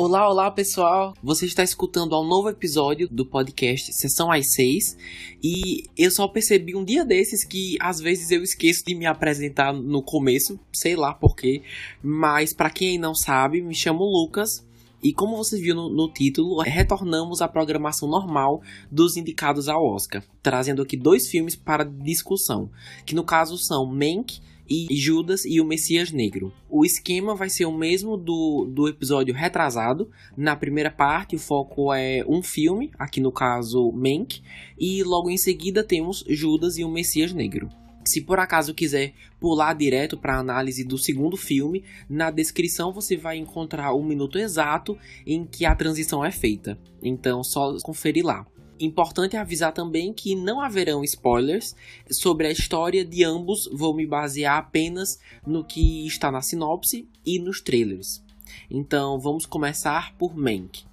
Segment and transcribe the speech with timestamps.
[0.00, 1.12] Olá, olá pessoal!
[1.22, 4.96] Você está escutando ao novo episódio do podcast Sessão às 6
[5.42, 9.72] e eu só percebi um dia desses que às vezes eu esqueço de me apresentar
[9.72, 11.62] no começo, sei lá porquê,
[12.00, 14.64] mas para quem não sabe, me chamo Lucas.
[15.02, 20.24] E como você viu no, no, título, retornamos à programação normal dos indicados ao Oscar,
[20.42, 22.70] trazendo aqui dois filmes para discussão,
[23.04, 26.52] que no caso são Mank e Judas e o Messias Negro.
[26.68, 30.10] O esquema vai ser o mesmo do, do episódio retrasado.
[30.36, 34.42] Na primeira parte, o foco é um filme, aqui no caso Mank,
[34.78, 37.68] e logo em seguida temos Judas e o Messias Negro.
[38.04, 43.18] Se por acaso quiser pular direto para a análise do segundo filme, na descrição você
[43.18, 44.96] vai encontrar o minuto exato
[45.26, 46.78] em que a transição é feita.
[47.02, 48.46] Então, só conferir lá.
[48.80, 51.74] Importante avisar também que não haverão spoilers
[52.10, 57.38] sobre a história de ambos, vou me basear apenas no que está na sinopse e
[57.38, 58.22] nos trailers.
[58.70, 60.84] Então vamos começar por Mank.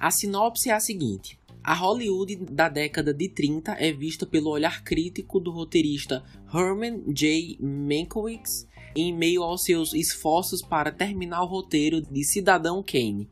[0.00, 4.82] A sinopse é a seguinte: a Hollywood da década de 30 é vista pelo olhar
[4.82, 7.58] crítico do roteirista Herman J.
[7.60, 13.28] Mankiewicz em meio aos seus esforços para terminar o roteiro de Cidadão Kane,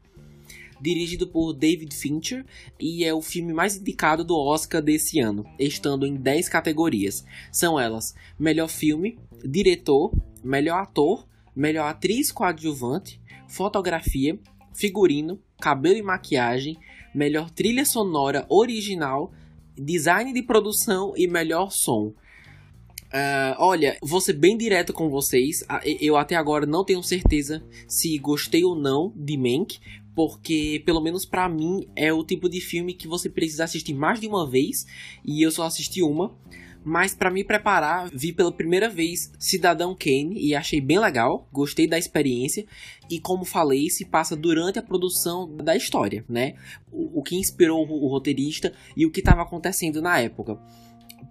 [0.81, 2.45] dirigido por David Fincher
[2.79, 7.25] e é o filme mais indicado do Oscar desse ano, estando em 10 categorias.
[7.51, 14.39] São elas: melhor filme, diretor, melhor ator, melhor atriz coadjuvante, fotografia,
[14.75, 16.77] figurino, cabelo e maquiagem,
[17.15, 19.33] melhor trilha sonora original,
[19.77, 22.13] design de produção e melhor som.
[23.17, 25.65] Uh, olha, vou ser bem direto com vocês.
[25.99, 29.79] Eu até agora não tenho certeza se gostei ou não de Mank,
[30.15, 34.21] porque pelo menos para mim é o tipo de filme que você precisa assistir mais
[34.21, 34.87] de uma vez
[35.25, 36.37] e eu só assisti uma.
[36.85, 41.89] Mas para me preparar, vi pela primeira vez Cidadão Kane e achei bem legal, gostei
[41.89, 42.67] da experiência
[43.11, 46.55] e como falei, se passa durante a produção da história, né?
[46.93, 50.61] O, o que inspirou o roteirista e o que estava acontecendo na época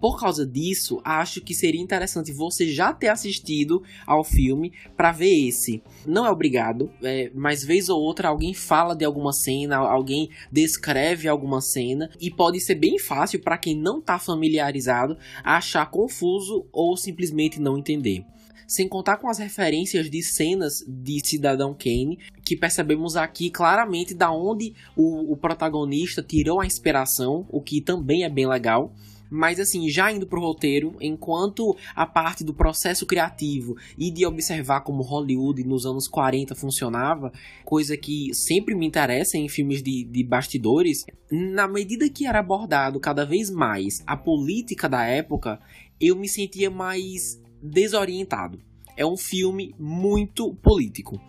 [0.00, 5.48] por causa disso, acho que seria interessante você já ter assistido ao filme para ver
[5.48, 5.82] esse.
[6.06, 11.28] Não é obrigado, é, mas vez ou outra alguém fala de alguma cena, alguém descreve
[11.28, 16.96] alguma cena e pode ser bem fácil para quem não está familiarizado achar confuso ou
[16.96, 18.24] simplesmente não entender
[18.66, 24.32] sem contar com as referências de cenas de Cidadão Kane, que percebemos aqui claramente da
[24.32, 28.92] onde o, o protagonista tirou a inspiração, o que também é bem legal.
[29.30, 34.80] Mas assim, já indo pro roteiro, enquanto a parte do processo criativo e de observar
[34.80, 37.32] como Hollywood nos anos 40 funcionava,
[37.64, 43.00] coisa que sempre me interessa em filmes de, de bastidores, na medida que era abordado
[43.00, 45.60] cada vez mais a política da época,
[46.00, 48.60] eu me sentia mais desorientado.
[48.96, 51.20] É um filme muito político.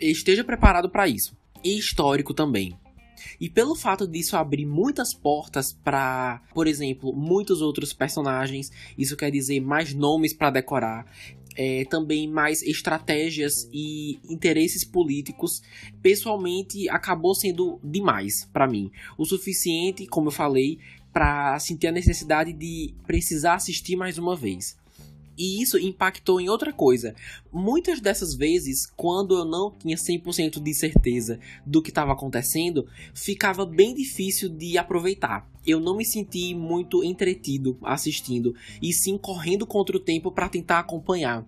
[0.00, 1.36] Esteja preparado para isso.
[1.64, 2.76] E histórico também.
[3.40, 9.30] E pelo fato disso abrir muitas portas para, por exemplo, muitos outros personagens, isso quer
[9.30, 11.06] dizer mais nomes para decorar,
[11.56, 15.60] é, também mais estratégias e interesses políticos,
[16.00, 18.92] pessoalmente acabou sendo demais para mim.
[19.18, 20.78] O suficiente, como eu falei,
[21.12, 24.76] para sentir a necessidade de precisar assistir mais uma vez.
[25.38, 27.14] E isso impactou em outra coisa.
[27.52, 33.64] Muitas dessas vezes, quando eu não tinha 100% de certeza do que estava acontecendo, ficava
[33.64, 35.48] bem difícil de aproveitar.
[35.64, 40.80] Eu não me senti muito entretido assistindo, e sim correndo contra o tempo para tentar
[40.80, 41.46] acompanhar.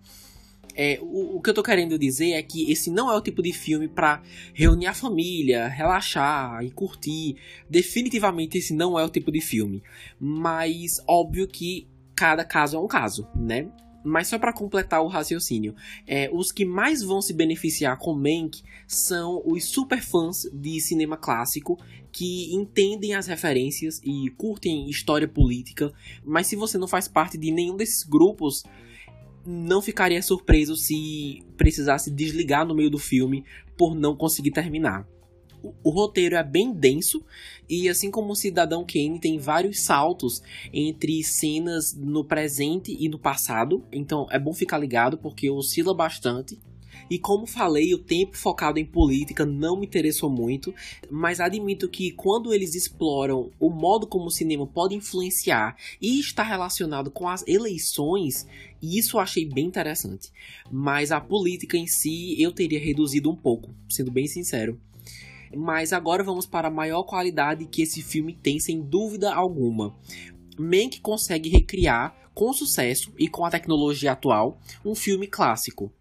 [0.74, 3.42] É, o, o, que eu tô querendo dizer é que esse não é o tipo
[3.42, 4.22] de filme para
[4.54, 7.36] reunir a família, relaxar e curtir.
[7.68, 9.82] Definitivamente esse não é o tipo de filme.
[10.18, 11.88] Mas óbvio que
[12.20, 13.70] cada caso é um caso, né?
[14.04, 15.75] Mas só para completar o raciocínio,
[16.06, 21.16] é, os que mais vão se beneficiar com Mank são os super fãs de cinema
[21.16, 21.78] clássico
[22.12, 25.91] que entendem as referências e curtem história política.
[26.22, 28.65] Mas se você não faz parte de nenhum desses grupos,
[29.47, 33.47] não ficaria surpreso se precisasse desligar no meio do filme
[33.78, 35.09] por não conseguir terminar
[35.62, 37.24] o, roteiro é bem denso
[37.68, 40.42] e assim como o Cidadão Kane tem vários saltos
[40.72, 46.59] entre cenas no presente e no passado, então é bom ficar ligado porque oscila bastante.
[47.10, 50.72] E como falei, o tempo focado em política não me interessou muito,
[51.10, 56.45] mas admito que quando eles exploram o modo como o cinema pode influenciar e está
[56.45, 58.47] relacionado com as eleições,
[58.80, 60.30] isso eu achei bem interessante.
[60.71, 64.80] Mas a política em si eu teria reduzido um pouco, sendo bem sincero.
[65.54, 69.94] Mas agora vamos para a maior qualidade que esse filme tem, sem dúvida alguma.
[70.58, 75.92] Mank consegue recriar com sucesso e com a tecnologia atual, um filme clássico.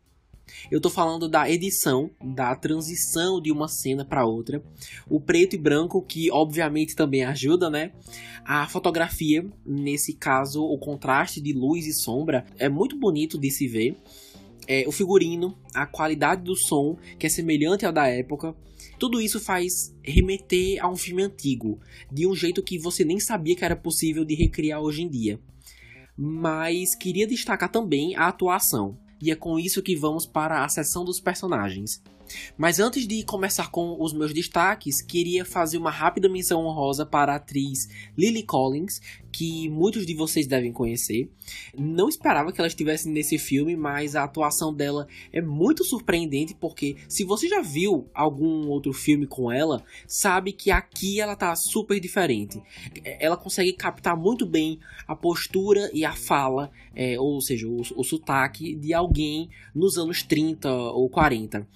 [0.70, 4.64] Eu tô falando da edição, da transição de uma cena para outra,
[5.08, 7.92] o preto e branco que obviamente também ajuda, né?
[8.44, 13.68] A fotografia, nesse caso, o contraste de luz e sombra é muito bonito de se
[13.68, 13.98] ver.
[14.68, 18.56] É, o figurino, a qualidade do som, que é semelhante ao da época,
[19.00, 21.80] tudo isso faz remeter a um filme antigo,
[22.12, 25.40] de um jeito que você nem sabia que era possível de recriar hoje em dia.
[26.18, 31.04] Mas queria destacar também a atuação e é com isso que vamos para a seção
[31.04, 32.02] dos personagens.
[32.58, 37.34] Mas antes de começar com os meus destaques, queria fazer uma rápida menção honrosa para
[37.34, 37.88] a atriz
[38.18, 41.30] Lily Collins, que muitos de vocês devem conhecer.
[41.78, 46.98] Não esperava que ela estivesse nesse filme, mas a atuação dela é muito surpreendente porque
[47.08, 52.00] se você já viu algum outro filme com ela, sabe que aqui ela tá super
[52.00, 52.62] diferente.
[53.04, 58.04] Ela consegue captar muito bem a postura e a fala, é, ou seja, o, o
[58.04, 61.68] sotaque de alguém nos anos 30 ou 40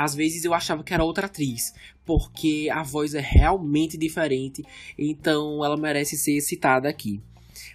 [0.00, 1.74] às vezes eu achava que era outra atriz,
[2.06, 4.64] porque a voz é realmente diferente,
[4.96, 7.20] então ela merece ser citada aqui.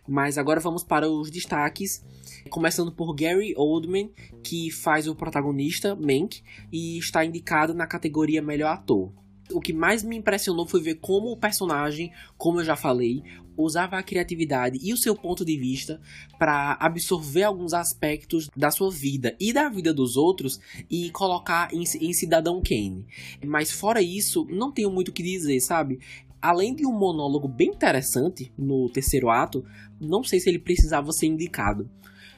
[0.07, 2.03] Mas agora vamos para os destaques,
[2.49, 4.09] começando por Gary Oldman,
[4.43, 6.41] que faz o protagonista, Mank,
[6.71, 9.11] e está indicado na categoria Melhor Ator.
[9.51, 13.21] O que mais me impressionou foi ver como o personagem, como eu já falei,
[13.57, 16.01] usava a criatividade e o seu ponto de vista
[16.37, 20.59] para absorver alguns aspectos da sua vida e da vida dos outros
[20.89, 23.05] e colocar em, em Cidadão Kane.
[23.45, 25.99] Mas fora isso, não tenho muito o que dizer, sabe?
[26.41, 29.65] Além de um monólogo bem interessante no terceiro ato,
[29.99, 31.89] não sei se ele precisava ser indicado.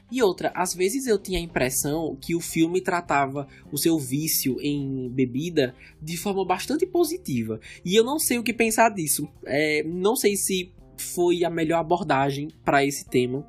[0.10, 4.58] E outra, às vezes eu tinha a impressão que o filme tratava o seu vício
[4.62, 7.60] em bebida de forma bastante positiva.
[7.84, 9.28] E eu não sei o que pensar disso.
[9.46, 13.46] É, não sei se foi a melhor abordagem para esse tema.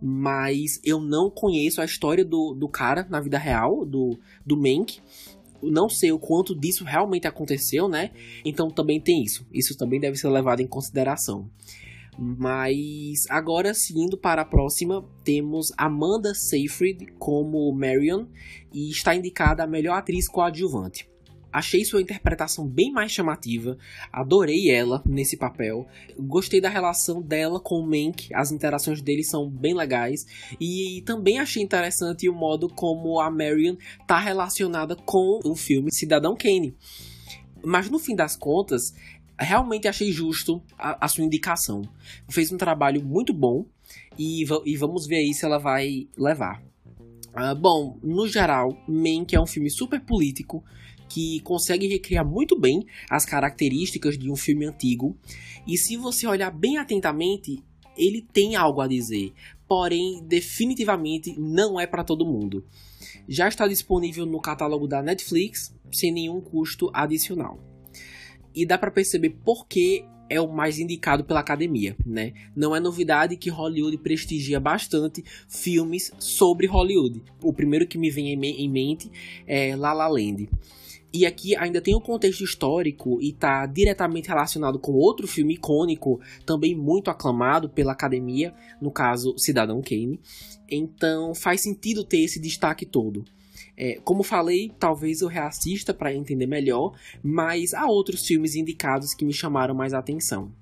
[0.00, 5.00] Mas eu não conheço a história do, do cara na vida real, do, do Mank.
[5.60, 8.12] Não sei o quanto disso realmente aconteceu, né?
[8.44, 9.44] Então também tem isso.
[9.52, 11.50] Isso também deve ser levado em consideração.
[12.18, 18.26] Mas agora, seguindo para a próxima, temos Amanda Seyfried como Marion
[18.72, 21.08] e está indicada a melhor atriz coadjuvante.
[21.52, 23.78] Achei sua interpretação bem mais chamativa,
[24.12, 25.86] adorei ela nesse papel,
[26.18, 30.26] gostei da relação dela com o Mank, as interações deles são bem legais,
[30.60, 36.36] e também achei interessante o modo como a Marion está relacionada com o filme Cidadão
[36.36, 36.76] Kane.
[37.64, 38.92] Mas no fim das contas,
[39.38, 41.82] realmente achei justo a, a sua indicação.
[42.28, 43.64] Fez um trabalho muito bom
[44.18, 46.62] e, e vamos ver aí se ela vai levar.
[47.28, 50.64] Uh, bom, no geral, Mank é um filme super político,
[51.08, 55.16] que consegue recriar muito bem as características de um filme antigo.
[55.66, 57.62] E se você olhar bem atentamente,
[57.96, 59.32] ele tem algo a dizer,
[59.66, 62.64] porém definitivamente não é para todo mundo.
[63.28, 67.58] Já está disponível no catálogo da Netflix sem nenhum custo adicional.
[68.54, 72.32] E dá para perceber por que é o mais indicado pela academia, né?
[72.54, 77.22] Não é novidade que Hollywood prestigia bastante filmes sobre Hollywood.
[77.42, 79.10] O primeiro que me vem em mente
[79.46, 80.48] é La La Land.
[81.12, 86.20] E aqui ainda tem um contexto histórico e está diretamente relacionado com outro filme icônico,
[86.44, 90.20] também muito aclamado pela academia, no caso Cidadão Kane.
[90.68, 93.24] Então faz sentido ter esse destaque todo.
[93.76, 99.24] É, como falei, talvez eu reassista para entender melhor, mas há outros filmes indicados que
[99.24, 100.52] me chamaram mais atenção.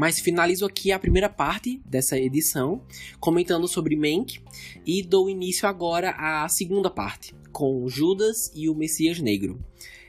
[0.00, 2.80] Mas finalizo aqui a primeira parte dessa edição,
[3.20, 4.40] comentando sobre Mank,
[4.86, 9.62] e dou início agora à segunda parte, com Judas e o Messias Negro.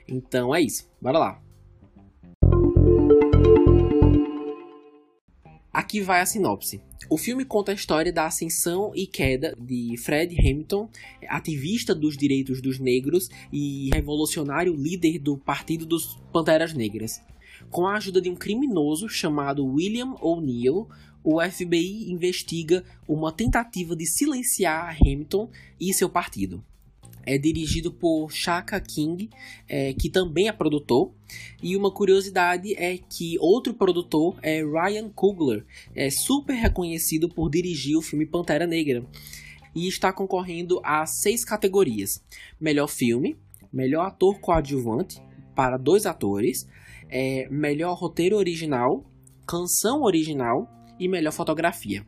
[0.07, 1.43] Então é isso, bora lá.
[5.74, 6.81] Aqui vai a sinopse.
[7.10, 10.89] O filme conta a história da ascensão e queda de Fred Hamilton,
[11.27, 17.21] ativista dos direitos dos negros e revolucionário líder do Partido dos Panteras Negras.
[17.69, 20.87] Com a ajuda de um criminoso chamado William O'Neill,
[21.23, 25.49] o FBI investiga uma tentativa de silenciar Hamilton
[25.79, 26.63] e seu partido.
[27.23, 29.29] É dirigido por Shaka King,
[29.67, 31.11] é, que também é produtor.
[31.61, 35.63] E uma curiosidade é que outro produtor é Ryan Coogler,
[35.95, 39.05] é super reconhecido por dirigir o filme Pantera Negra.
[39.75, 42.23] E está concorrendo a seis categorias:
[42.59, 43.37] melhor filme,
[43.71, 45.21] melhor ator coadjuvante
[45.55, 46.67] para dois atores,
[47.11, 49.05] é, melhor roteiro original,
[49.45, 52.05] canção original e melhor fotografia.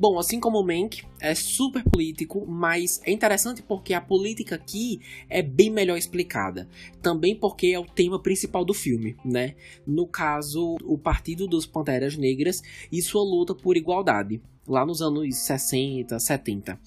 [0.00, 5.00] Bom, assim como o Mank, é super político, mas é interessante porque a política aqui
[5.28, 6.68] é bem melhor explicada.
[7.02, 9.56] Também porque é o tema principal do filme, né?
[9.84, 15.36] No caso, o Partido dos Panteras Negras e sua luta por igualdade, lá nos anos
[15.36, 16.78] 60, 70.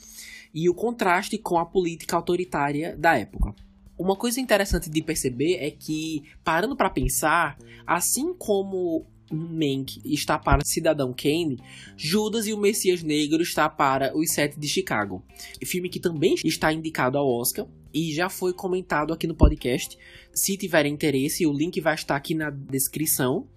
[0.54, 3.54] E o contraste com a política autoritária da época.
[4.02, 7.56] Uma coisa interessante de perceber é que, parando para pensar,
[7.86, 11.60] assim como Mank está para Cidadão Kane,
[11.96, 15.24] Judas e o Messias Negro está para Os Sete de Chicago.
[15.66, 19.98] Filme que também está indicado ao Oscar e já foi comentado aqui no podcast.
[20.34, 23.48] Se tiver interesse, o link vai estar aqui na descrição.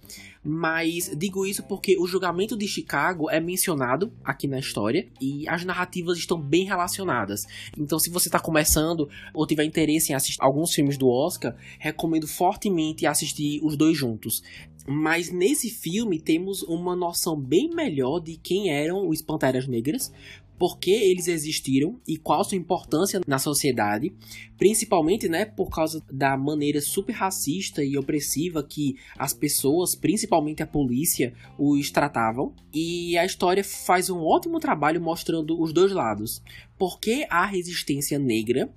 [0.46, 5.64] Mas digo isso porque o julgamento de Chicago é mencionado aqui na história e as
[5.64, 7.46] narrativas estão bem relacionadas.
[7.78, 12.28] Então, se você está começando ou tiver interesse em assistir alguns filmes do Oscar, recomendo
[12.28, 14.42] fortemente assistir os dois juntos.
[14.86, 20.12] Mas nesse filme temos uma noção bem melhor de quem eram os Panteras Negras,
[20.58, 24.12] por que eles existiram e qual sua importância na sociedade,
[24.56, 30.66] principalmente, né, por causa da maneira super racista e opressiva que as pessoas, principalmente a
[30.66, 32.54] polícia, os tratavam.
[32.72, 36.42] E a história faz um ótimo trabalho mostrando os dois lados.
[36.78, 38.72] Por que a resistência negra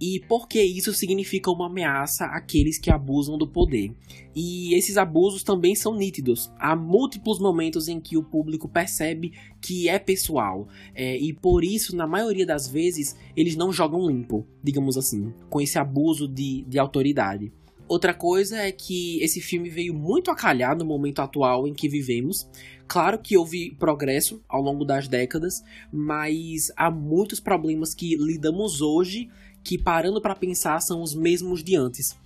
[0.00, 3.92] e porque isso significa uma ameaça àqueles que abusam do poder.
[4.34, 6.52] E esses abusos também são nítidos.
[6.58, 11.96] Há múltiplos momentos em que o público percebe que é pessoal, é, e por isso,
[11.96, 16.78] na maioria das vezes, eles não jogam limpo, digamos assim, com esse abuso de, de
[16.78, 17.52] autoridade.
[17.88, 21.88] Outra coisa é que esse filme veio muito a calhar no momento atual em que
[21.88, 22.46] vivemos.
[22.86, 29.30] Claro que houve progresso ao longo das décadas, mas há muitos problemas que lidamos hoje
[29.62, 32.16] que, parando para pensar, são os mesmos de antes.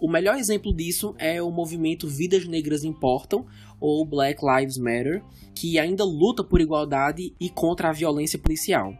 [0.00, 3.46] O melhor exemplo disso é o movimento Vidas Negras Importam,
[3.80, 5.22] ou Black Lives Matter,
[5.54, 8.94] que ainda luta por igualdade e contra a violência policial.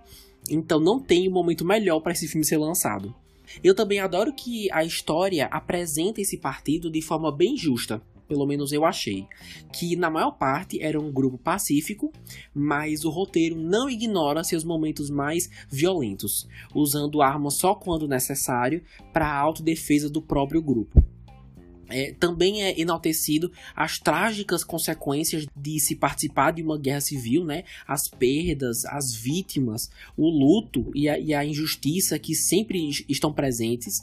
[0.50, 3.14] Então não tem um momento melhor para esse filme ser lançado.
[3.62, 8.72] Eu também adoro que a história apresenta esse partido de forma bem justa pelo menos
[8.72, 9.26] eu achei,
[9.70, 12.10] que na maior parte era um grupo pacífico,
[12.54, 19.26] mas o roteiro não ignora seus momentos mais violentos, usando armas só quando necessário para
[19.26, 21.04] a autodefesa do próprio grupo.
[21.90, 27.64] É, também é enaltecido as trágicas consequências de se participar de uma guerra civil, né?
[27.86, 34.00] As perdas, as vítimas, o luto e a, e a injustiça que sempre estão presentes.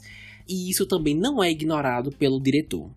[0.48, 2.92] E isso também não é ignorado pelo diretor.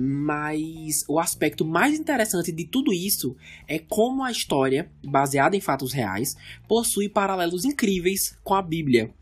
[0.00, 3.36] Mas o aspecto mais interessante de tudo isso
[3.66, 6.36] é como a história, baseada em fatos reais,
[6.68, 9.12] possui paralelos incríveis com a Bíblia.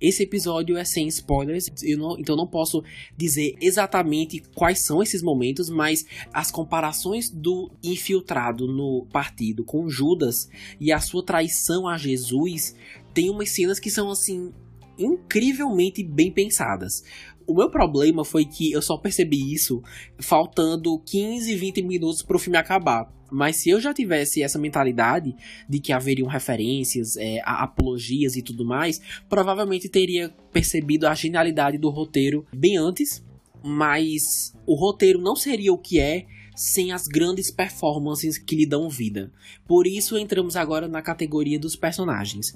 [0.00, 2.82] Esse episódio é sem spoilers, eu não, então não posso
[3.14, 10.48] dizer exatamente quais são esses momentos, mas as comparações do infiltrado no partido com Judas
[10.80, 12.74] e a sua traição a Jesus
[13.12, 14.50] tem umas cenas que são assim
[14.98, 17.02] incrivelmente bem pensadas.
[17.46, 19.82] O meu problema foi que eu só percebi isso
[20.18, 23.12] faltando 15, 20 minutos para o filme acabar.
[23.30, 25.34] Mas se eu já tivesse essa mentalidade
[25.66, 31.88] de que haveriam referências, é, apologias e tudo mais, provavelmente teria percebido a genialidade do
[31.88, 33.24] roteiro bem antes.
[33.64, 38.88] Mas o roteiro não seria o que é sem as grandes performances que lhe dão
[38.88, 39.32] vida.
[39.66, 42.54] Por isso entramos agora na categoria dos personagens.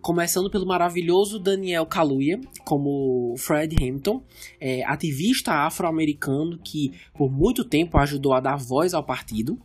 [0.00, 4.22] Começando pelo maravilhoso Daniel Kaluuya, como Fred Hampton,
[4.60, 9.58] é, ativista afro-americano que por muito tempo ajudou a dar voz ao partido.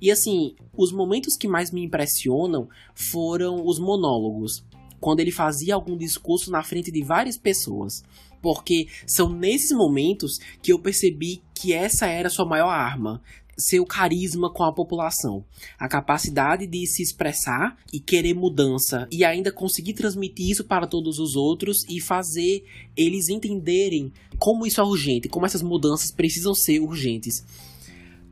[0.00, 4.64] E assim, os momentos que mais me impressionam foram os monólogos,
[4.98, 8.02] quando ele fazia algum discurso na frente de várias pessoas.
[8.42, 13.22] Porque são nesses momentos que eu percebi que essa era sua maior arma
[13.60, 15.44] seu carisma com a população,
[15.78, 19.06] a capacidade de se expressar e querer mudança.
[19.10, 22.64] E ainda conseguir transmitir isso para todos os outros e fazer
[22.96, 27.44] eles entenderem como isso é urgente, como essas mudanças precisam ser urgentes.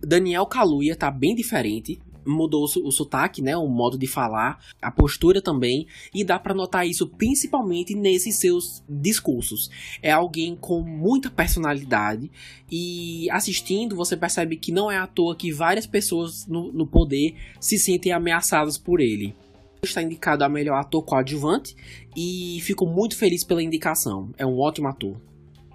[0.00, 5.40] Daniel Kaluuya tá bem diferente mudou o sotaque, né, o modo de falar, a postura
[5.40, 9.70] também, e dá para notar isso principalmente nesses seus discursos.
[10.02, 12.30] É alguém com muita personalidade
[12.70, 17.34] e assistindo você percebe que não é à toa que várias pessoas no, no poder
[17.60, 19.34] se sentem ameaçadas por ele.
[19.82, 21.74] Está indicado a melhor ator coadjuvante
[22.16, 24.30] e fico muito feliz pela indicação.
[24.36, 25.16] É um ótimo ator.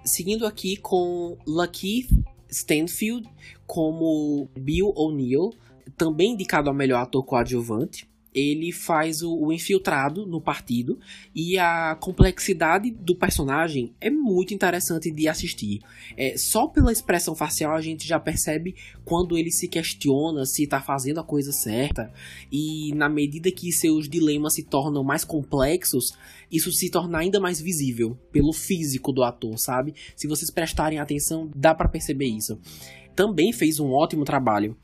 [0.04, 2.10] Seguindo aqui com Lakeith
[2.50, 3.28] Stanfield
[3.66, 5.52] como Bill O'Neill,
[5.96, 8.08] também indicado ao melhor ator coadjuvante.
[8.34, 10.98] ele faz o, o, infiltrado no partido
[11.32, 15.80] e a complexidade do personagem é muito interessante de assistir.
[16.16, 18.74] É, só pela expressão facial a gente já percebe
[19.04, 22.12] quando ele se questiona se está fazendo a coisa certa
[22.50, 26.12] e na medida que seus dilemas se tornam mais complexos,
[26.50, 29.94] isso se torna ainda mais visível pelo físico do ator, sabe?
[30.16, 32.58] Se vocês prestarem atenção, dá para perceber isso.
[33.14, 34.76] Também fez um ótimo trabalho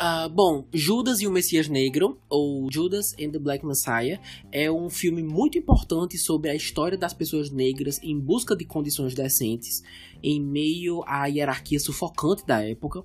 [0.00, 4.20] Uh, bom, Judas e o Messias Negro, ou Judas and the Black Messiah,
[4.52, 9.12] é um filme muito importante sobre a história das pessoas negras em busca de condições
[9.12, 9.82] decentes,
[10.22, 13.02] em meio à hierarquia sufocante da época,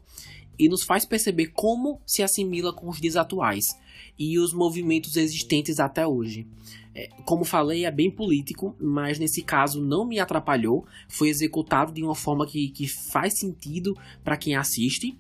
[0.59, 3.65] e nos faz perceber como se assimila com os dias atuais
[4.19, 6.45] e os movimentos existentes até hoje.
[6.93, 12.03] É, como falei, é bem político, mas nesse caso não me atrapalhou, foi executado de
[12.03, 15.17] uma forma que, que faz sentido para quem assiste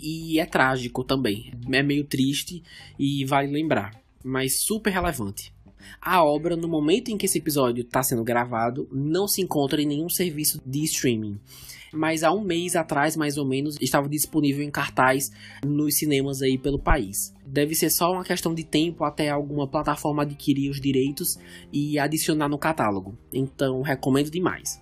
[0.00, 1.52] e é trágico também.
[1.70, 2.62] É meio triste
[2.98, 5.52] e vale lembrar, mas super relevante.
[6.00, 9.86] A obra, no momento em que esse episódio está sendo gravado, não se encontra em
[9.86, 11.38] nenhum serviço de streaming.
[11.92, 15.30] Mas há um mês atrás, mais ou menos, estava disponível em cartaz
[15.64, 17.34] nos cinemas aí pelo país.
[17.46, 21.38] Deve ser só uma questão de tempo até alguma plataforma adquirir os direitos
[21.72, 23.16] e adicionar no catálogo.
[23.32, 24.80] Então, recomendo demais.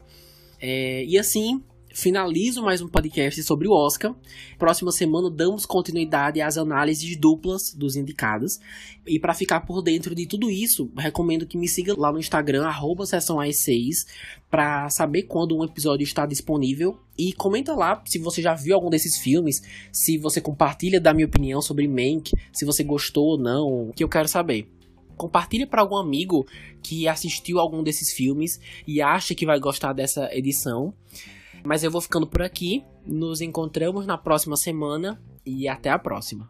[0.60, 1.62] É, e assim,
[1.96, 4.14] finalizo mais um podcast sobre o Oscar.
[4.58, 8.60] Próxima semana damos continuidade às análises duplas dos indicados.
[9.06, 12.66] E para ficar por dentro de tudo isso, recomendo que me siga lá no Instagram,
[12.66, 14.06] arroba 6
[14.50, 16.98] para saber quando um episódio está disponível.
[17.18, 21.26] E comenta lá se você já viu algum desses filmes, se você compartilha da minha
[21.26, 24.70] opinião sobre Mank, se você gostou ou não, que eu quero saber
[25.16, 26.46] compartilha para algum amigo
[26.82, 30.92] que assistiu algum desses filmes e acha que vai gostar dessa edição.
[31.66, 32.84] Mas eu vou ficando por aqui.
[33.04, 36.48] Nos encontramos na próxima semana e até a próxima.